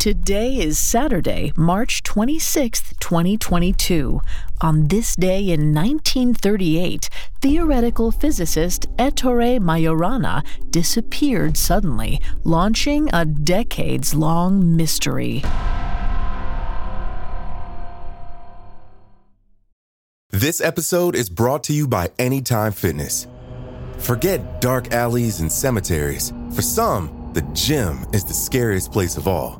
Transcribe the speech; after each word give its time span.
Today 0.00 0.56
is 0.56 0.78
Saturday, 0.78 1.52
March 1.58 2.02
26th, 2.04 2.98
2022. 3.00 4.22
On 4.62 4.88
this 4.88 5.14
day 5.14 5.40
in 5.50 5.74
1938, 5.74 7.10
theoretical 7.42 8.10
physicist 8.10 8.86
Ettore 8.98 9.60
Majorana 9.60 10.42
disappeared 10.70 11.58
suddenly, 11.58 12.18
launching 12.44 13.10
a 13.12 13.26
decades 13.26 14.14
long 14.14 14.74
mystery. 14.74 15.42
This 20.30 20.62
episode 20.62 21.14
is 21.14 21.28
brought 21.28 21.62
to 21.64 21.74
you 21.74 21.86
by 21.86 22.08
Anytime 22.18 22.72
Fitness. 22.72 23.26
Forget 23.98 24.62
dark 24.62 24.94
alleys 24.94 25.40
and 25.40 25.52
cemeteries. 25.52 26.32
For 26.54 26.62
some, 26.62 27.32
the 27.34 27.42
gym 27.52 28.06
is 28.14 28.24
the 28.24 28.32
scariest 28.32 28.92
place 28.92 29.18
of 29.18 29.28
all 29.28 29.59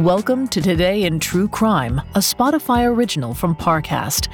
Welcome 0.00 0.48
to 0.48 0.62
Today 0.62 1.02
in 1.02 1.20
True 1.20 1.46
Crime, 1.46 1.98
a 2.14 2.20
Spotify 2.20 2.86
original 2.86 3.34
from 3.34 3.54
Parcast. 3.54 4.28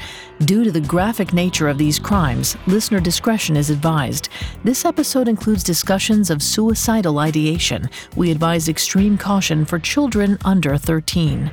Due 0.45 0.63
to 0.63 0.71
the 0.71 0.81
graphic 0.81 1.33
nature 1.33 1.67
of 1.67 1.77
these 1.77 1.99
crimes, 1.99 2.57
listener 2.69 3.01
discretion 3.01 3.57
is 3.57 3.69
advised. 3.69 4.29
This 4.63 4.85
episode 4.85 5.27
includes 5.27 5.65
discussions 5.65 6.31
of 6.31 6.41
suicidal 6.41 7.19
ideation. 7.19 7.91
We 8.15 8.31
advise 8.31 8.69
extreme 8.69 9.19
caution 9.19 9.65
for 9.65 9.81
children 9.81 10.39
under 10.45 10.77
13. 10.77 11.51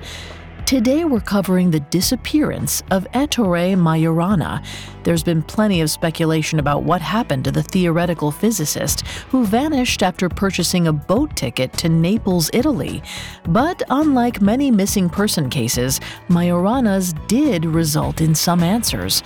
Today 0.66 1.04
we're 1.04 1.20
covering 1.20 1.72
the 1.72 1.82
disappearance 1.82 2.84
of 2.90 3.06
Ettore 3.14 3.76
Majorana. 3.76 4.66
There's 5.04 5.22
been 5.22 5.44
plenty 5.44 5.82
of 5.82 5.90
speculation 5.90 6.58
about 6.58 6.84
what 6.84 7.02
happened 7.02 7.44
to 7.44 7.52
the 7.52 7.62
theoretical 7.62 8.32
physicist 8.32 9.06
who 9.30 9.46
vanished 9.46 10.02
after 10.02 10.30
purchasing 10.30 10.88
a 10.88 10.94
boat 10.94 11.36
ticket 11.36 11.74
to 11.74 11.90
Naples, 11.90 12.50
Italy. 12.54 13.04
But 13.50 13.84
unlike 13.90 14.42
many 14.42 14.72
missing 14.72 15.10
person 15.10 15.50
cases, 15.50 16.00
Majorana's 16.30 17.14
did 17.28 17.66
result 17.66 18.22
in 18.22 18.34
some 18.34 18.64
answers. 18.64 19.22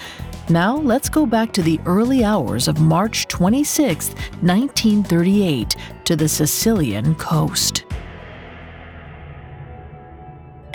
Now 0.50 0.78
let's 0.78 1.08
go 1.08 1.28
back 1.28 1.54
to 1.54 1.62
the 1.62 1.80
early 1.86 2.24
hours 2.24 2.68
of 2.68 2.82
March 2.82 3.28
26, 3.28 4.10
1938, 4.42 5.76
to 6.06 6.16
the 6.16 6.28
Sicilian 6.28 7.14
coast. 7.16 7.87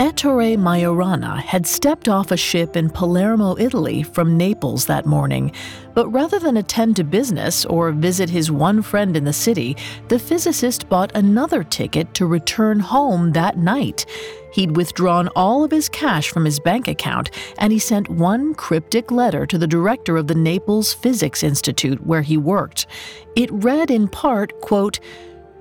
Ettore 0.03 0.56
Majorana 0.56 1.39
had 1.39 1.64
stepped 1.64 2.08
off 2.08 2.33
a 2.33 2.36
ship 2.36 2.77
in 2.77 2.91
Palermo, 2.91 3.56
Italy 3.56 4.03
from 4.03 4.36
Naples 4.36 4.86
that 4.86 5.06
morning, 5.06 5.53
but 5.95 6.08
rather 6.08 6.41
than 6.41 6.56
attend 6.56 6.97
to 6.97 7.05
business 7.05 7.64
or 7.67 7.92
visit 7.92 8.28
his 8.28 8.50
one 8.50 8.83
friend 8.83 9.17
in 9.17 9.23
the 9.23 9.33
city, 9.33 9.77
the 10.08 10.19
physicist 10.19 10.89
bought 10.89 11.14
another 11.14 11.62
ticket 11.62 12.14
to 12.14 12.27
return 12.27 12.80
home 12.80 13.30
that 13.30 13.58
night. 13.58 14.05
He'd 14.53 14.77
withdrawn 14.77 15.28
all 15.36 15.62
of 15.62 15.70
his 15.70 15.89
cash 15.89 16.30
from 16.30 16.47
his 16.47 16.58
bank 16.58 16.89
account, 16.89 17.30
and 17.58 17.73
he 17.73 17.78
sent 17.78 18.08
one 18.08 18.55
cryptic 18.55 19.12
letter 19.12 19.47
to 19.47 19.56
the 19.56 19.69
director 19.69 20.17
of 20.17 20.27
the 20.27 20.34
Naples 20.34 20.92
Physics 20.92 21.45
Institute 21.45 22.05
where 22.05 22.23
he 22.23 22.36
worked. 22.36 22.89
It 23.36 23.53
read 23.53 23.89
in 23.89 24.08
part, 24.08 24.61
quote, 24.62 24.98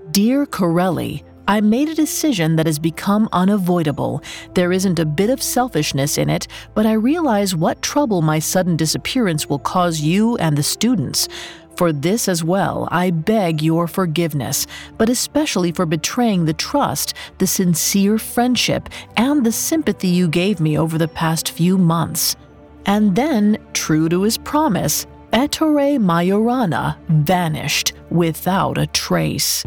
Dear 0.09 0.47
Carrelli, 0.47 1.23
I 1.51 1.59
made 1.59 1.89
a 1.89 1.93
decision 1.93 2.55
that 2.55 2.65
has 2.65 2.79
become 2.79 3.27
unavoidable. 3.33 4.23
There 4.53 4.71
isn't 4.71 4.99
a 4.99 5.05
bit 5.05 5.29
of 5.29 5.43
selfishness 5.43 6.17
in 6.17 6.29
it, 6.29 6.47
but 6.75 6.85
I 6.85 6.93
realize 6.93 7.53
what 7.53 7.81
trouble 7.81 8.21
my 8.21 8.39
sudden 8.39 8.77
disappearance 8.77 9.49
will 9.49 9.59
cause 9.59 9.99
you 9.99 10.37
and 10.37 10.57
the 10.57 10.63
students. 10.63 11.27
For 11.75 11.91
this 11.91 12.29
as 12.29 12.41
well, 12.41 12.87
I 12.89 13.11
beg 13.11 13.61
your 13.61 13.89
forgiveness, 13.89 14.65
but 14.97 15.09
especially 15.09 15.73
for 15.73 15.85
betraying 15.85 16.45
the 16.45 16.53
trust, 16.53 17.15
the 17.39 17.47
sincere 17.47 18.17
friendship, 18.17 18.87
and 19.17 19.45
the 19.45 19.51
sympathy 19.51 20.07
you 20.07 20.29
gave 20.29 20.61
me 20.61 20.79
over 20.79 20.97
the 20.97 21.09
past 21.09 21.51
few 21.51 21.77
months. 21.77 22.37
And 22.85 23.13
then, 23.13 23.57
true 23.73 24.07
to 24.07 24.21
his 24.21 24.37
promise, 24.37 25.05
Ettore 25.33 25.99
Majorana 25.99 26.95
vanished 27.09 27.91
without 28.09 28.77
a 28.77 28.87
trace. 28.87 29.65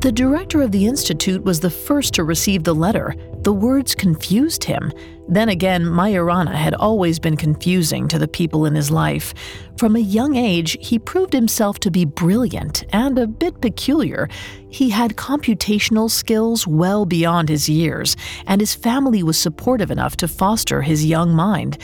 The 0.00 0.12
director 0.12 0.62
of 0.62 0.70
the 0.70 0.86
Institute 0.86 1.42
was 1.42 1.58
the 1.58 1.70
first 1.70 2.14
to 2.14 2.22
receive 2.22 2.62
the 2.62 2.74
letter. 2.74 3.16
The 3.42 3.52
words 3.52 3.96
confused 3.96 4.62
him. 4.62 4.92
Then 5.28 5.48
again, 5.48 5.82
Majorana 5.82 6.54
had 6.54 6.74
always 6.74 7.18
been 7.18 7.36
confusing 7.36 8.06
to 8.06 8.16
the 8.16 8.28
people 8.28 8.64
in 8.64 8.76
his 8.76 8.92
life. 8.92 9.34
From 9.76 9.96
a 9.96 10.00
young 10.00 10.36
age, 10.36 10.76
he 10.80 11.00
proved 11.00 11.32
himself 11.32 11.80
to 11.80 11.90
be 11.90 12.04
brilliant 12.04 12.84
and 12.92 13.18
a 13.18 13.26
bit 13.26 13.60
peculiar. 13.60 14.28
He 14.70 14.90
had 14.90 15.16
computational 15.16 16.08
skills 16.08 16.64
well 16.64 17.04
beyond 17.04 17.48
his 17.48 17.68
years, 17.68 18.16
and 18.46 18.60
his 18.60 18.76
family 18.76 19.24
was 19.24 19.36
supportive 19.36 19.90
enough 19.90 20.16
to 20.18 20.28
foster 20.28 20.82
his 20.82 21.04
young 21.04 21.34
mind. 21.34 21.76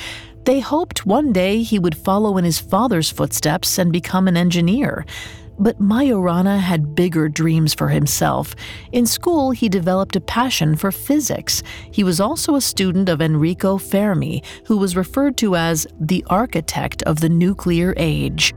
They 0.44 0.60
hoped 0.60 1.04
one 1.04 1.32
day 1.32 1.62
he 1.62 1.80
would 1.80 1.96
follow 1.96 2.36
in 2.36 2.44
his 2.44 2.60
father's 2.60 3.10
footsteps 3.10 3.76
and 3.76 3.92
become 3.92 4.28
an 4.28 4.36
engineer. 4.36 5.04
But 5.58 5.80
Majorana 5.80 6.58
had 6.58 6.94
bigger 6.94 7.28
dreams 7.28 7.74
for 7.74 7.88
himself. 7.88 8.54
In 8.92 9.06
school, 9.06 9.52
he 9.52 9.68
developed 9.68 10.16
a 10.16 10.20
passion 10.20 10.74
for 10.76 10.90
physics. 10.90 11.62
He 11.90 12.02
was 12.02 12.20
also 12.20 12.54
a 12.54 12.60
student 12.60 13.08
of 13.08 13.20
Enrico 13.20 13.78
Fermi, 13.78 14.42
who 14.66 14.76
was 14.76 14.96
referred 14.96 15.36
to 15.38 15.54
as 15.56 15.86
the 16.00 16.24
architect 16.28 17.02
of 17.04 17.20
the 17.20 17.28
nuclear 17.28 17.94
age. 17.96 18.52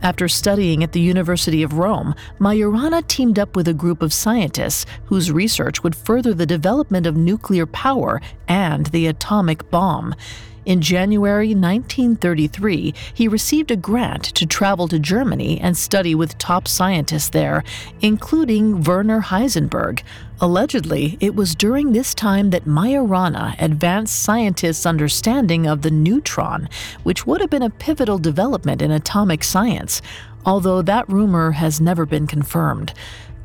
After 0.00 0.28
studying 0.28 0.84
at 0.84 0.92
the 0.92 1.00
University 1.00 1.64
of 1.64 1.72
Rome, 1.72 2.14
Majorana 2.38 3.04
teamed 3.08 3.36
up 3.36 3.56
with 3.56 3.66
a 3.66 3.74
group 3.74 4.00
of 4.00 4.12
scientists 4.12 4.86
whose 5.06 5.32
research 5.32 5.82
would 5.82 5.96
further 5.96 6.32
the 6.32 6.46
development 6.46 7.04
of 7.04 7.16
nuclear 7.16 7.66
power 7.66 8.20
and 8.46 8.86
the 8.86 9.08
atomic 9.08 9.68
bomb. 9.70 10.14
In 10.68 10.82
January 10.82 11.54
1933, 11.54 12.92
he 13.14 13.26
received 13.26 13.70
a 13.70 13.76
grant 13.76 14.22
to 14.24 14.44
travel 14.44 14.86
to 14.88 14.98
Germany 14.98 15.58
and 15.58 15.74
study 15.74 16.14
with 16.14 16.36
top 16.36 16.68
scientists 16.68 17.30
there, 17.30 17.64
including 18.02 18.82
Werner 18.82 19.22
Heisenberg. 19.22 20.02
Allegedly, 20.42 21.16
it 21.20 21.34
was 21.34 21.54
during 21.54 21.92
this 21.92 22.14
time 22.14 22.50
that 22.50 22.66
Majorana 22.66 23.56
advanced 23.58 24.22
scientists' 24.22 24.84
understanding 24.84 25.66
of 25.66 25.80
the 25.80 25.90
neutron, 25.90 26.68
which 27.02 27.26
would 27.26 27.40
have 27.40 27.48
been 27.48 27.62
a 27.62 27.70
pivotal 27.70 28.18
development 28.18 28.82
in 28.82 28.90
atomic 28.90 29.44
science, 29.44 30.02
although 30.44 30.82
that 30.82 31.08
rumor 31.08 31.52
has 31.52 31.80
never 31.80 32.04
been 32.04 32.26
confirmed. 32.26 32.92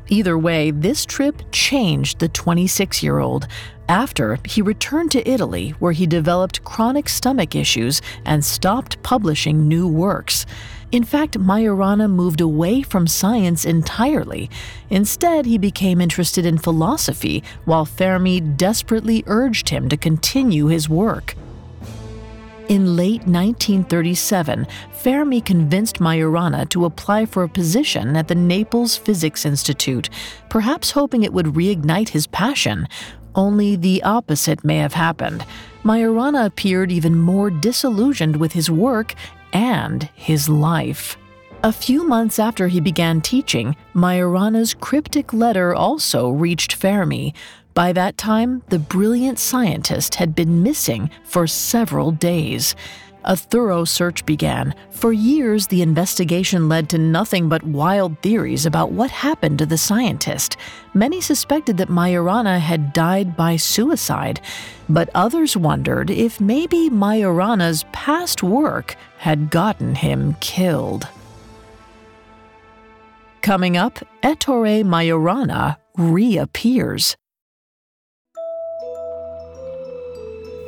Either 0.08 0.36
way, 0.36 0.70
this 0.70 1.06
trip 1.06 1.42
changed 1.50 2.18
the 2.18 2.28
26 2.28 3.02
year 3.02 3.18
old. 3.18 3.46
After, 3.88 4.38
he 4.44 4.62
returned 4.62 5.10
to 5.12 5.28
Italy, 5.28 5.70
where 5.78 5.92
he 5.92 6.06
developed 6.06 6.64
chronic 6.64 7.08
stomach 7.08 7.54
issues 7.54 8.00
and 8.24 8.44
stopped 8.44 9.02
publishing 9.02 9.68
new 9.68 9.86
works. 9.86 10.46
In 10.92 11.04
fact, 11.04 11.38
Majorana 11.38 12.08
moved 12.08 12.40
away 12.40 12.82
from 12.82 13.06
science 13.06 13.64
entirely. 13.64 14.48
Instead, 14.90 15.44
he 15.44 15.58
became 15.58 16.00
interested 16.00 16.46
in 16.46 16.56
philosophy, 16.56 17.42
while 17.64 17.84
Fermi 17.84 18.40
desperately 18.40 19.24
urged 19.26 19.70
him 19.70 19.88
to 19.88 19.96
continue 19.96 20.66
his 20.66 20.88
work. 20.88 21.34
In 22.74 22.96
late 22.96 23.20
1937, 23.20 24.66
Fermi 24.94 25.40
convinced 25.40 26.00
Majorana 26.00 26.68
to 26.70 26.86
apply 26.86 27.24
for 27.24 27.44
a 27.44 27.48
position 27.48 28.16
at 28.16 28.26
the 28.26 28.34
Naples 28.34 28.96
Physics 28.96 29.46
Institute, 29.46 30.10
perhaps 30.50 30.90
hoping 30.90 31.22
it 31.22 31.32
would 31.32 31.54
reignite 31.54 32.08
his 32.08 32.26
passion. 32.26 32.88
Only 33.36 33.76
the 33.76 34.02
opposite 34.02 34.64
may 34.64 34.78
have 34.78 34.94
happened. 34.94 35.46
Majorana 35.84 36.46
appeared 36.46 36.90
even 36.90 37.16
more 37.16 37.48
disillusioned 37.48 38.34
with 38.34 38.54
his 38.54 38.68
work 38.68 39.14
and 39.52 40.10
his 40.16 40.48
life. 40.48 41.16
A 41.62 41.72
few 41.72 42.02
months 42.08 42.40
after 42.40 42.66
he 42.66 42.80
began 42.80 43.20
teaching, 43.20 43.76
Majorana's 43.94 44.74
cryptic 44.74 45.32
letter 45.32 45.76
also 45.76 46.28
reached 46.28 46.72
Fermi, 46.72 47.34
by 47.74 47.92
that 47.92 48.16
time, 48.16 48.62
the 48.68 48.78
brilliant 48.78 49.38
scientist 49.38 50.14
had 50.14 50.34
been 50.34 50.62
missing 50.62 51.10
for 51.24 51.46
several 51.46 52.12
days. 52.12 52.76
A 53.24 53.36
thorough 53.36 53.84
search 53.84 54.24
began. 54.26 54.74
For 54.90 55.12
years, 55.12 55.66
the 55.66 55.82
investigation 55.82 56.68
led 56.68 56.88
to 56.90 56.98
nothing 56.98 57.48
but 57.48 57.64
wild 57.64 58.20
theories 58.20 58.66
about 58.66 58.92
what 58.92 59.10
happened 59.10 59.58
to 59.58 59.66
the 59.66 59.78
scientist. 59.78 60.56
Many 60.92 61.20
suspected 61.20 61.78
that 61.78 61.88
Majorana 61.88 62.60
had 62.60 62.92
died 62.92 63.34
by 63.36 63.56
suicide, 63.56 64.40
but 64.88 65.08
others 65.14 65.56
wondered 65.56 66.10
if 66.10 66.40
maybe 66.40 66.90
Majorana's 66.90 67.84
past 67.92 68.42
work 68.42 68.94
had 69.16 69.50
gotten 69.50 69.94
him 69.94 70.36
killed. 70.40 71.08
Coming 73.40 73.76
up, 73.76 73.98
Ettore 74.22 74.84
Majorana 74.84 75.76
reappears. 75.96 77.16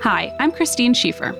Hi, 0.06 0.32
I'm 0.38 0.52
Christine 0.52 0.94
Schieffer. 0.94 1.34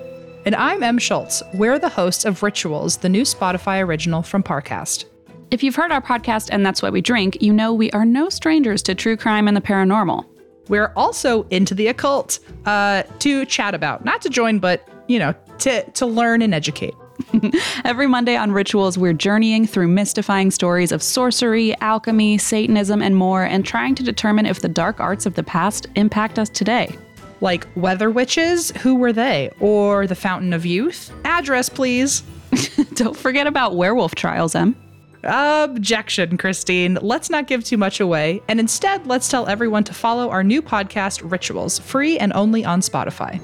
And 0.45 0.53
I'm 0.53 0.83
Em 0.83 0.97
Schultz. 0.97 1.41
We're 1.53 1.79
the 1.79 1.87
hosts 1.87 2.25
of 2.25 2.43
Rituals, 2.43 2.97
the 2.97 3.07
new 3.07 3.21
Spotify 3.21 3.81
original 3.81 4.21
from 4.21 4.43
Parcast. 4.43 5.05
If 5.51 5.63
you've 5.63 5.77
heard 5.77 5.93
our 5.93 6.01
podcast 6.01 6.49
and 6.51 6.65
that's 6.65 6.81
what 6.81 6.91
we 6.91 6.99
drink, 6.99 7.41
you 7.41 7.53
know 7.53 7.73
we 7.73 7.89
are 7.91 8.03
no 8.03 8.27
strangers 8.27 8.83
to 8.83 8.93
true 8.93 9.15
crime 9.15 9.47
and 9.47 9.55
the 9.55 9.61
paranormal. 9.61 10.25
We're 10.67 10.91
also 10.97 11.43
into 11.43 11.75
the 11.75 11.87
occult 11.87 12.39
uh, 12.65 13.03
to 13.19 13.45
chat 13.45 13.73
about, 13.73 14.03
not 14.03 14.21
to 14.23 14.29
join, 14.29 14.59
but 14.59 14.85
you 15.07 15.17
know, 15.17 15.33
to 15.59 15.89
to 15.91 16.05
learn 16.05 16.41
and 16.41 16.53
educate. 16.53 16.93
Every 17.85 18.07
Monday 18.07 18.35
on 18.35 18.51
Rituals, 18.51 18.97
we're 18.97 19.13
journeying 19.13 19.65
through 19.65 19.87
mystifying 19.87 20.51
stories 20.51 20.91
of 20.91 21.01
sorcery, 21.01 21.73
alchemy, 21.79 22.37
Satanism, 22.37 23.01
and 23.01 23.15
more, 23.15 23.43
and 23.43 23.65
trying 23.65 23.95
to 23.95 24.03
determine 24.03 24.45
if 24.45 24.59
the 24.59 24.67
dark 24.67 24.99
arts 24.99 25.25
of 25.25 25.35
the 25.35 25.43
past 25.43 25.87
impact 25.95 26.37
us 26.37 26.49
today 26.49 26.97
like 27.41 27.67
weather 27.75 28.09
witches, 28.09 28.71
who 28.81 28.95
were 28.95 29.13
they? 29.13 29.51
Or 29.59 30.07
the 30.07 30.15
Fountain 30.15 30.53
of 30.53 30.65
Youth? 30.65 31.11
Address, 31.23 31.69
please. 31.69 32.23
Don't 32.93 33.15
forget 33.15 33.47
about 33.47 33.75
werewolf 33.75 34.15
trials, 34.15 34.55
Em. 34.55 34.75
Objection, 35.23 36.37
Christine. 36.37 36.97
Let's 37.01 37.29
not 37.29 37.47
give 37.47 37.63
too 37.63 37.77
much 37.77 37.99
away, 37.99 38.41
and 38.47 38.59
instead, 38.59 39.07
let's 39.07 39.27
tell 39.27 39.47
everyone 39.47 39.83
to 39.85 39.93
follow 39.93 40.29
our 40.29 40.43
new 40.43 40.61
podcast, 40.61 41.29
Rituals, 41.29 41.79
free 41.79 42.17
and 42.17 42.31
only 42.33 42.63
on 42.63 42.81
Spotify. 42.81 43.41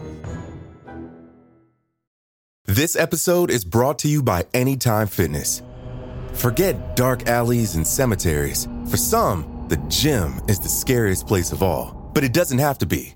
This 2.66 2.96
episode 2.96 3.52
is 3.52 3.66
brought 3.66 4.00
to 4.00 4.08
you 4.08 4.24
by 4.24 4.46
Anytime 4.54 5.08
Fitness. 5.08 5.62
Forget 6.34 6.96
dark 6.96 7.28
alleys 7.28 7.76
and 7.76 7.86
cemeteries. 7.86 8.68
For 8.90 8.98
some, 8.98 9.66
the 9.68 9.78
gym 9.90 10.42
is 10.48 10.60
the 10.60 10.70
scariest 10.70 11.28
place 11.28 11.52
of 11.52 11.62
all, 11.62 12.10
but 12.14 12.24
it 12.24 12.34
doesn't 12.34 12.60
have 12.60 12.78
to 12.80 12.86
be. 12.86 13.14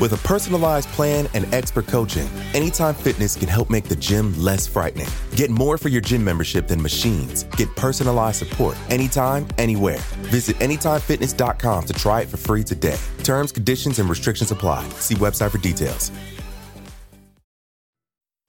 With 0.00 0.12
a 0.12 0.16
personalized 0.18 0.88
plan 0.90 1.28
and 1.34 1.52
expert 1.54 1.86
coaching, 1.86 2.28
Anytime 2.54 2.94
Fitness 2.94 3.36
can 3.36 3.48
help 3.48 3.70
make 3.70 3.84
the 3.84 3.96
gym 3.96 4.34
less 4.38 4.66
frightening. 4.66 5.08
Get 5.36 5.50
more 5.50 5.78
for 5.78 5.88
your 5.88 6.00
gym 6.00 6.24
membership 6.24 6.68
than 6.68 6.82
machines. 6.82 7.44
Get 7.56 7.74
personalized 7.76 8.38
support 8.38 8.76
anytime, 8.90 9.46
anywhere. 9.58 9.98
Visit 10.30 10.56
AnytimeFitness.com 10.58 11.84
to 11.84 11.92
try 11.92 12.22
it 12.22 12.28
for 12.28 12.36
free 12.36 12.64
today. 12.64 12.98
Terms, 13.22 13.52
conditions, 13.52 13.98
and 13.98 14.08
restrictions 14.08 14.50
apply. 14.50 14.88
See 14.98 15.14
website 15.14 15.50
for 15.50 15.58
details. 15.58 16.10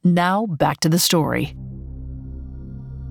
Now, 0.03 0.45
back 0.45 0.81
to 0.81 0.89
the 0.89 0.99
story. 0.99 1.55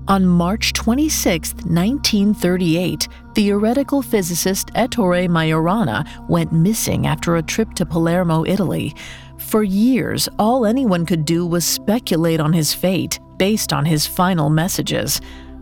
On 0.08 0.26
March 0.26 0.72
26, 0.72 1.54
1938, 1.54 3.06
theoretical 3.36 4.02
physicist 4.02 4.68
Ettore 4.74 5.28
Majorana 5.28 6.04
went 6.28 6.52
missing 6.52 7.06
after 7.06 7.36
a 7.36 7.42
trip 7.42 7.72
to 7.74 7.86
Palermo, 7.86 8.44
Italy. 8.44 8.96
For 9.38 9.62
years, 9.62 10.28
all 10.40 10.66
anyone 10.66 11.06
could 11.06 11.24
do 11.24 11.46
was 11.46 11.64
speculate 11.64 12.40
on 12.40 12.52
his 12.52 12.74
fate 12.74 13.20
based 13.36 13.72
on 13.72 13.84
his 13.84 14.04
final 14.04 14.50
messages. 14.50 15.20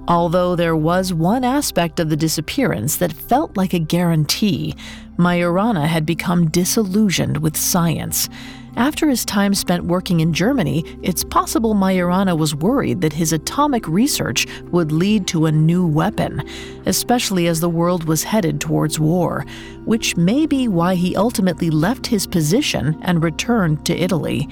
Although 0.08 0.56
there 0.56 0.76
was 0.76 1.12
one 1.12 1.44
aspect 1.44 2.00
of 2.00 2.08
the 2.08 2.16
disappearance 2.16 2.96
that 2.96 3.12
felt 3.12 3.58
like 3.58 3.74
a 3.74 3.78
guarantee, 3.78 4.74
Majorana 5.18 5.86
had 5.86 6.06
become 6.06 6.48
disillusioned 6.48 7.36
with 7.36 7.58
science. 7.58 8.30
After 8.76 9.08
his 9.08 9.24
time 9.24 9.54
spent 9.54 9.84
working 9.84 10.20
in 10.20 10.32
Germany, 10.32 10.84
it's 11.02 11.24
possible 11.24 11.74
Majorana 11.74 12.36
was 12.36 12.54
worried 12.54 13.00
that 13.00 13.12
his 13.12 13.32
atomic 13.32 13.86
research 13.88 14.46
would 14.70 14.92
lead 14.92 15.26
to 15.28 15.46
a 15.46 15.52
new 15.52 15.86
weapon, 15.86 16.42
especially 16.86 17.46
as 17.46 17.60
the 17.60 17.68
world 17.68 18.04
was 18.04 18.22
headed 18.22 18.60
towards 18.60 19.00
war, 19.00 19.44
which 19.84 20.16
may 20.16 20.46
be 20.46 20.68
why 20.68 20.94
he 20.94 21.16
ultimately 21.16 21.70
left 21.70 22.06
his 22.06 22.26
position 22.26 22.96
and 23.02 23.22
returned 23.22 23.84
to 23.86 23.96
Italy. 23.96 24.48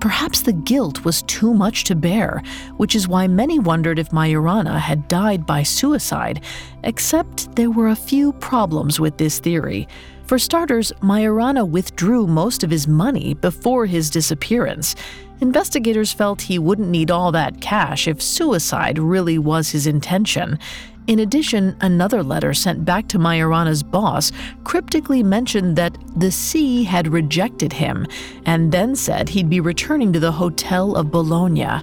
Perhaps 0.00 0.40
the 0.40 0.52
guilt 0.52 1.04
was 1.04 1.22
too 1.22 1.54
much 1.54 1.84
to 1.84 1.94
bear, 1.94 2.42
which 2.76 2.96
is 2.96 3.06
why 3.06 3.28
many 3.28 3.60
wondered 3.60 4.00
if 4.00 4.08
Majorana 4.10 4.80
had 4.80 5.06
died 5.06 5.46
by 5.46 5.62
suicide, 5.62 6.42
except 6.82 7.54
there 7.54 7.70
were 7.70 7.86
a 7.86 7.94
few 7.94 8.32
problems 8.32 8.98
with 8.98 9.18
this 9.18 9.38
theory. 9.38 9.86
For 10.26 10.38
starters, 10.38 10.92
Majorana 11.02 11.68
withdrew 11.68 12.26
most 12.26 12.64
of 12.64 12.70
his 12.70 12.88
money 12.88 13.34
before 13.34 13.86
his 13.86 14.08
disappearance. 14.08 14.94
Investigators 15.40 16.12
felt 16.12 16.40
he 16.40 16.58
wouldn't 16.58 16.88
need 16.88 17.10
all 17.10 17.32
that 17.32 17.60
cash 17.60 18.06
if 18.06 18.22
suicide 18.22 18.98
really 18.98 19.38
was 19.38 19.70
his 19.70 19.86
intention. 19.86 20.58
In 21.08 21.18
addition, 21.18 21.76
another 21.80 22.22
letter 22.22 22.54
sent 22.54 22.84
back 22.84 23.08
to 23.08 23.18
Majorana's 23.18 23.82
boss 23.82 24.30
cryptically 24.62 25.22
mentioned 25.22 25.74
that 25.76 25.98
the 26.16 26.30
sea 26.30 26.84
had 26.84 27.08
rejected 27.08 27.72
him, 27.72 28.06
and 28.46 28.70
then 28.70 28.94
said 28.94 29.28
he'd 29.28 29.50
be 29.50 29.60
returning 29.60 30.12
to 30.12 30.20
the 30.20 30.32
Hotel 30.32 30.94
of 30.94 31.10
Bologna. 31.10 31.82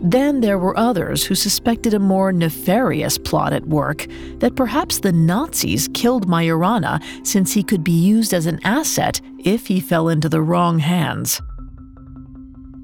Then 0.00 0.40
there 0.40 0.58
were 0.58 0.78
others 0.78 1.24
who 1.24 1.34
suspected 1.34 1.92
a 1.92 1.98
more 1.98 2.32
nefarious 2.32 3.18
plot 3.18 3.52
at 3.52 3.66
work 3.66 4.06
that 4.38 4.54
perhaps 4.54 5.00
the 5.00 5.12
Nazis 5.12 5.88
killed 5.92 6.28
Majorana 6.28 7.02
since 7.26 7.52
he 7.52 7.64
could 7.64 7.82
be 7.82 7.92
used 7.92 8.32
as 8.32 8.46
an 8.46 8.60
asset 8.62 9.20
if 9.38 9.66
he 9.66 9.80
fell 9.80 10.08
into 10.08 10.28
the 10.28 10.40
wrong 10.40 10.78
hands. 10.78 11.40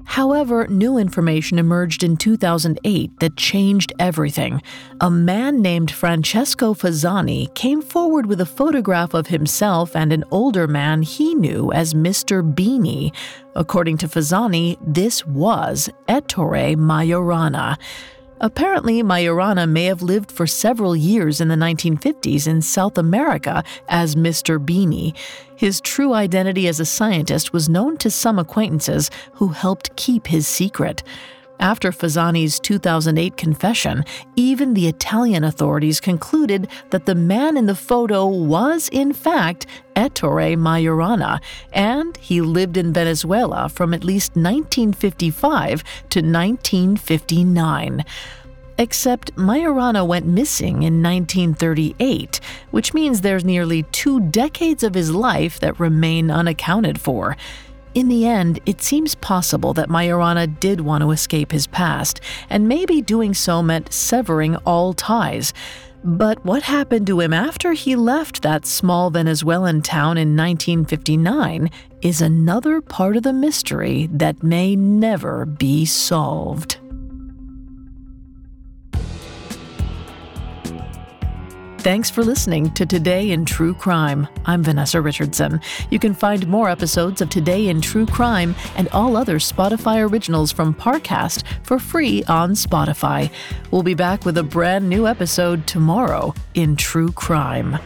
However, 0.05 0.67
new 0.67 0.97
information 0.97 1.59
emerged 1.59 2.03
in 2.03 2.15
2008 2.15 3.19
that 3.19 3.35
changed 3.35 3.91
everything. 3.99 4.61
A 5.01 5.09
man 5.11 5.61
named 5.61 5.91
Francesco 5.91 6.73
Fasani 6.73 7.53
came 7.55 7.81
forward 7.81 8.27
with 8.27 8.39
a 8.39 8.45
photograph 8.45 9.13
of 9.13 9.27
himself 9.27 9.95
and 9.95 10.13
an 10.13 10.23
older 10.31 10.67
man 10.67 11.01
he 11.01 11.35
knew 11.35 11.71
as 11.71 11.93
Mr. 11.93 12.43
Bini. 12.55 13.11
According 13.55 13.97
to 13.97 14.07
Fasani, 14.07 14.77
this 14.85 15.25
was 15.25 15.89
Ettore 16.07 16.75
Majorana. 16.75 17.77
Apparently, 18.41 19.01
Majorana 19.01 19.69
may 19.69 19.85
have 19.85 20.01
lived 20.01 20.31
for 20.31 20.45
several 20.45 20.95
years 20.95 21.39
in 21.39 21.47
the 21.47 21.55
1950s 21.55 22.47
in 22.47 22.61
South 22.61 22.97
America 22.97 23.63
as 23.87 24.15
Mr. 24.15 24.63
Bini. 24.63 25.15
His 25.55 25.79
true 25.79 26.13
identity 26.13 26.67
as 26.67 26.79
a 26.79 26.85
scientist 26.85 27.53
was 27.53 27.69
known 27.69 27.95
to 27.97 28.11
some 28.11 28.37
acquaintances 28.37 29.09
who 29.33 29.49
helped 29.49 29.95
keep 29.95 30.27
his 30.27 30.47
secret. 30.47 31.01
After 31.59 31.91
Fasani's 31.91 32.59
2008 32.59 33.37
confession, 33.37 34.03
even 34.35 34.73
the 34.73 34.87
Italian 34.87 35.43
authorities 35.43 35.99
concluded 35.99 36.67
that 36.89 37.05
the 37.05 37.15
man 37.15 37.57
in 37.57 37.65
the 37.65 37.75
photo 37.75 38.25
was, 38.27 38.89
in 38.89 39.13
fact, 39.13 39.65
Ettore 39.95 40.57
Majorana, 40.57 41.41
and 41.71 42.17
he 42.17 42.41
lived 42.41 42.77
in 42.77 42.91
Venezuela 42.91 43.69
from 43.69 43.93
at 43.93 44.03
least 44.03 44.31
1955 44.31 45.83
to 46.09 46.19
1959. 46.19 48.03
Except 48.77 49.33
Majorana 49.35 50.05
went 50.05 50.25
missing 50.25 50.83
in 50.83 51.01
1938, 51.01 52.41
which 52.71 52.93
means 52.93 53.21
there's 53.21 53.45
nearly 53.45 53.83
two 53.83 54.19
decades 54.19 54.83
of 54.83 54.93
his 54.93 55.11
life 55.11 55.61
that 55.61 55.79
remain 55.79 56.29
unaccounted 56.29 56.99
for. 56.99 57.37
In 57.95 58.09
the 58.09 58.27
end, 58.27 58.59
it 58.65 58.81
seems 58.81 59.15
possible 59.15 59.73
that 59.73 59.87
Majorana 59.87 60.59
did 60.59 60.81
want 60.81 61.01
to 61.01 61.11
escape 61.11 61.53
his 61.53 61.65
past, 61.65 62.19
and 62.49 62.67
maybe 62.67 63.01
doing 63.01 63.33
so 63.33 63.63
meant 63.63 63.93
severing 63.93 64.57
all 64.57 64.91
ties. 64.91 65.53
But 66.03 66.43
what 66.43 66.63
happened 66.63 67.07
to 67.07 67.21
him 67.21 67.33
after 67.33 67.71
he 67.71 67.95
left 67.95 68.41
that 68.41 68.65
small 68.65 69.11
Venezuelan 69.11 69.81
town 69.81 70.17
in 70.17 70.35
1959 70.35 71.71
is 72.01 72.19
another 72.19 72.81
part 72.81 73.15
of 73.15 73.23
the 73.23 73.31
mystery 73.31 74.09
that 74.11 74.43
may 74.43 74.75
never 74.75 75.45
be 75.45 75.85
solved. 75.85 76.77
Thanks 81.85 82.09
for 82.09 82.23
listening 82.23 82.71
to 82.71 82.83
Today 82.87 83.29
in 83.29 83.45
True 83.45 83.75
Crime. 83.75 84.27
I'm 84.47 84.63
Vanessa 84.63 84.99
Richardson. 84.99 85.61
You 85.91 85.99
can 85.99 86.15
find 86.15 86.47
more 86.47 86.67
episodes 86.67 87.21
of 87.21 87.29
Today 87.29 87.67
in 87.67 87.79
True 87.79 88.07
Crime 88.07 88.55
and 88.75 88.89
all 88.89 89.15
other 89.15 89.37
Spotify 89.37 90.01
originals 90.09 90.51
from 90.51 90.73
Parcast 90.73 91.43
for 91.61 91.77
free 91.77 92.23
on 92.23 92.53
Spotify. 92.53 93.31
We'll 93.69 93.83
be 93.83 93.93
back 93.93 94.25
with 94.25 94.39
a 94.39 94.43
brand 94.43 94.89
new 94.89 95.05
episode 95.05 95.67
tomorrow 95.67 96.33
in 96.55 96.75
True 96.75 97.11
Crime. 97.11 97.77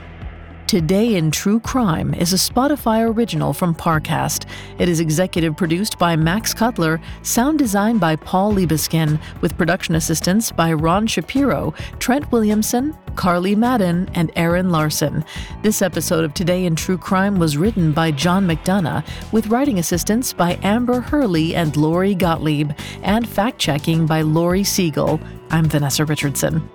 Today 0.69 1.15
in 1.15 1.31
True 1.31 1.59
Crime 1.59 2.13
is 2.13 2.31
a 2.31 2.35
Spotify 2.35 3.03
original 3.03 3.53
from 3.53 3.73
Parcast. 3.73 4.45
It 4.77 4.87
is 4.87 4.99
executive 4.99 5.57
produced 5.57 5.97
by 5.97 6.15
Max 6.15 6.53
Cutler, 6.53 7.01
sound 7.23 7.57
designed 7.57 7.99
by 7.99 8.15
Paul 8.15 8.53
Liebeskin, 8.53 9.19
with 9.41 9.57
production 9.57 9.95
assistance 9.95 10.51
by 10.51 10.71
Ron 10.71 11.07
Shapiro, 11.07 11.73
Trent 11.97 12.31
Williamson, 12.31 12.95
Carly 13.15 13.55
Madden, 13.55 14.11
and 14.13 14.31
Aaron 14.35 14.69
Larson. 14.69 15.25
This 15.63 15.81
episode 15.81 16.23
of 16.23 16.35
Today 16.35 16.65
in 16.65 16.75
True 16.75 16.99
Crime 16.99 17.39
was 17.39 17.57
written 17.57 17.91
by 17.91 18.11
John 18.11 18.45
McDonough, 18.45 19.03
with 19.31 19.47
writing 19.47 19.79
assistance 19.79 20.33
by 20.33 20.59
Amber 20.61 21.01
Hurley 21.01 21.55
and 21.55 21.75
Lori 21.77 22.13
Gottlieb, 22.13 22.73
and 23.01 23.27
fact 23.27 23.57
checking 23.57 24.05
by 24.05 24.21
Lori 24.21 24.63
Siegel. 24.63 25.19
I'm 25.49 25.65
Vanessa 25.67 26.05
Richardson. 26.05 26.69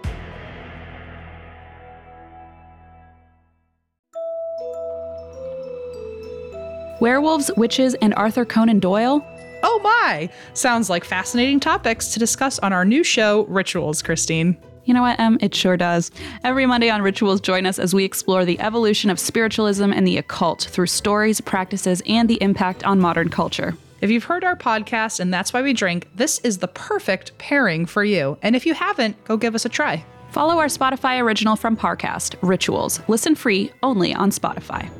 Werewolves, 7.05 7.51
witches, 7.59 7.93
and 7.97 8.15
Arthur 8.15 8.47
Conan 8.47 8.79
Doyle? 8.79 9.23
Oh 9.63 9.81
my! 9.85 10.31
Sounds 10.55 10.89
like 10.89 11.05
fascinating 11.05 11.61
topics 11.61 12.15
to 12.15 12.19
discuss 12.19 12.59
on 12.61 12.73
our 12.73 12.87
new 12.87 13.05
show, 13.05 13.45
Rituals, 13.45 14.01
Christine. 14.01 14.57
You 14.87 14.95
know 14.95 15.03
what, 15.03 15.21
Em? 15.21 15.37
It 15.43 15.55
sure 15.55 15.77
does. 15.77 16.11
Every 16.45 16.65
Monday 16.65 16.89
on 16.89 17.03
Rituals, 17.03 17.43
join 17.43 17.67
us 17.67 17.79
as 17.79 17.93
we 17.93 18.05
explore 18.05 18.47
the 18.47 18.59
evolution 18.59 19.11
of 19.11 19.21
spiritualism 19.21 19.93
and 19.93 20.07
the 20.07 20.17
occult 20.17 20.63
through 20.63 20.87
stories, 20.87 21.43
practices, 21.43 22.01
and 22.07 22.27
the 22.27 22.43
impact 22.43 22.85
on 22.85 23.01
modern 23.01 23.29
culture. 23.29 23.77
If 24.01 24.09
you've 24.11 24.25
heard 24.25 24.43
our 24.43 24.57
podcast 24.57 25.21
and 25.21 25.31
that's 25.31 25.53
why 25.53 25.61
we 25.61 25.75
drink, 25.75 26.09
this 26.15 26.39
is 26.39 26.57
the 26.57 26.69
perfect 26.69 27.37
pairing 27.37 27.85
for 27.85 28.03
you. 28.03 28.39
And 28.41 28.57
if 28.57 28.65
you 28.65 28.73
haven't, 28.73 29.23
go 29.25 29.37
give 29.37 29.55
us 29.55 29.67
a 29.67 29.69
try. 29.69 30.03
Follow 30.31 30.59
our 30.59 30.69
Spotify 30.69 31.21
original 31.21 31.57
from 31.57 31.77
Parcast, 31.77 32.37
Rituals. 32.41 32.99
Listen 33.09 33.35
free 33.35 33.73
only 33.83 34.15
on 34.15 34.31
Spotify. 34.31 34.91